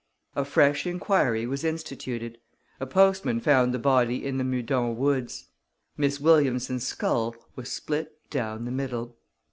A 0.35 0.43
fresh 0.45 0.87
enquiry 0.87 1.45
was 1.45 1.63
instituted. 1.63 2.39
A 2.79 2.87
postman 2.87 3.39
found 3.39 3.71
the 3.71 3.77
body 3.77 4.25
in 4.25 4.39
the 4.39 4.43
Meudon 4.43 4.97
woods. 4.97 5.49
Miss 5.95 6.19
Williamson's 6.19 6.87
skull 6.87 7.35
was 7.55 7.71
split 7.71 8.11
down 8.31 8.65
the 8.65 8.71
middle. 8.71 9.15